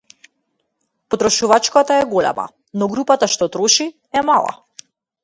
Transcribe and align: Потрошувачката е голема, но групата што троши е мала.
Потрошувачката 1.13 1.97
е 1.97 2.07
голема, 2.13 2.45
но 2.81 2.87
групата 2.95 3.29
што 3.35 3.49
троши 3.57 3.87
е 4.21 4.25
мала. 4.31 4.57